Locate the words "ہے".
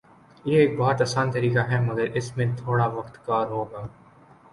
1.71-1.79